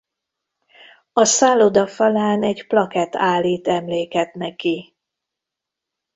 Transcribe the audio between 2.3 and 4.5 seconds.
egy plakett állít emléket